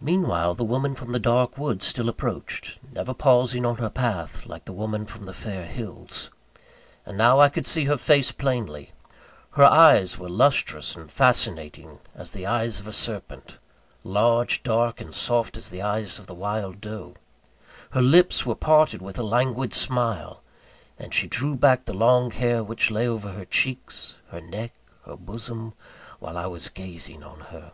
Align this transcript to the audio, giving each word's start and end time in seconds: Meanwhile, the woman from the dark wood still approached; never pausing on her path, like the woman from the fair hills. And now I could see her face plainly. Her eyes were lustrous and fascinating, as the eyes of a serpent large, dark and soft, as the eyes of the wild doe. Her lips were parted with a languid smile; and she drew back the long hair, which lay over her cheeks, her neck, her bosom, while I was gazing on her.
Meanwhile, 0.00 0.54
the 0.54 0.64
woman 0.64 0.94
from 0.94 1.12
the 1.12 1.18
dark 1.18 1.58
wood 1.58 1.82
still 1.82 2.08
approached; 2.08 2.78
never 2.92 3.12
pausing 3.12 3.66
on 3.66 3.76
her 3.76 3.90
path, 3.90 4.46
like 4.46 4.64
the 4.64 4.72
woman 4.72 5.04
from 5.04 5.26
the 5.26 5.34
fair 5.34 5.66
hills. 5.66 6.30
And 7.04 7.18
now 7.18 7.38
I 7.38 7.50
could 7.50 7.66
see 7.66 7.84
her 7.84 7.98
face 7.98 8.32
plainly. 8.32 8.92
Her 9.50 9.64
eyes 9.66 10.16
were 10.16 10.30
lustrous 10.30 10.96
and 10.96 11.10
fascinating, 11.10 11.98
as 12.14 12.32
the 12.32 12.46
eyes 12.46 12.80
of 12.80 12.86
a 12.86 12.92
serpent 12.94 13.58
large, 14.02 14.62
dark 14.62 14.98
and 14.98 15.12
soft, 15.12 15.58
as 15.58 15.68
the 15.68 15.82
eyes 15.82 16.18
of 16.18 16.26
the 16.26 16.32
wild 16.34 16.80
doe. 16.80 17.12
Her 17.90 18.00
lips 18.00 18.46
were 18.46 18.54
parted 18.54 19.02
with 19.02 19.18
a 19.18 19.22
languid 19.22 19.74
smile; 19.74 20.42
and 20.98 21.12
she 21.12 21.26
drew 21.28 21.54
back 21.54 21.84
the 21.84 21.92
long 21.92 22.30
hair, 22.30 22.64
which 22.64 22.90
lay 22.90 23.06
over 23.06 23.32
her 23.32 23.44
cheeks, 23.44 24.16
her 24.30 24.40
neck, 24.40 24.72
her 25.04 25.18
bosom, 25.18 25.74
while 26.18 26.38
I 26.38 26.46
was 26.46 26.70
gazing 26.70 27.22
on 27.22 27.40
her. 27.52 27.72